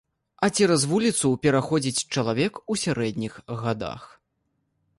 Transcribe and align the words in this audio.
А 0.45 0.47
цераз 0.61 0.85
вуліцу 0.93 1.27
пераходзіць 1.43 2.05
чалавек 2.17 2.53
у 2.73 2.79
сярэдніх 2.85 3.33
гадах. 3.61 4.09